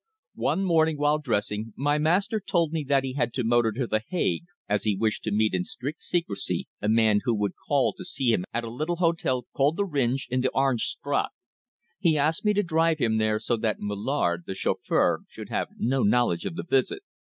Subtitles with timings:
[0.41, 4.01] "One morning, while dressing, my master told me that he had to motor to The
[4.07, 8.03] Hague as he wished to meet in strict secrecy a man who would call to
[8.03, 11.29] see him at a little hotel called the Rhijn, in the Oranje Straat.
[11.99, 16.01] He asked me to drive him there so that Mullard, the chauffeur, should have no
[16.01, 17.03] knowledge of the visit.